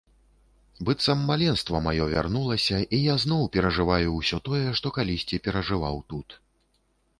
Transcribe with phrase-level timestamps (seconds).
[0.87, 6.27] Быццам маленства маё вярнулася, і я зноў перажываю ўсё тое, што калісьці перажываў тут.